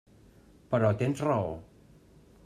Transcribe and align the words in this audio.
Però 0.71 0.89
tens 1.01 1.21
raó. 1.27 1.51